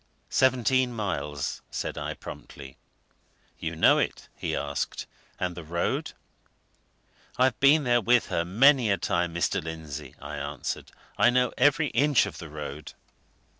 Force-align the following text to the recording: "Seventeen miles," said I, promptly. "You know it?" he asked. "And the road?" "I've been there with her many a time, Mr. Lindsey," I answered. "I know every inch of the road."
"Seventeen 0.31 0.91
miles," 0.93 1.61
said 1.69 1.95
I, 1.95 2.15
promptly. 2.15 2.75
"You 3.59 3.75
know 3.75 3.99
it?" 3.99 4.29
he 4.35 4.55
asked. 4.55 5.05
"And 5.39 5.53
the 5.53 5.63
road?" 5.63 6.13
"I've 7.37 7.59
been 7.59 7.83
there 7.83 8.01
with 8.01 8.25
her 8.29 8.43
many 8.43 8.89
a 8.89 8.97
time, 8.97 9.31
Mr. 9.35 9.61
Lindsey," 9.63 10.15
I 10.19 10.37
answered. 10.37 10.91
"I 11.19 11.29
know 11.29 11.53
every 11.55 11.89
inch 11.89 12.25
of 12.25 12.39
the 12.39 12.49
road." 12.49 12.93